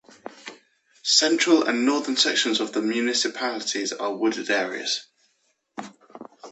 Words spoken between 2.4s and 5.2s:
of the municipalities are wooded areas.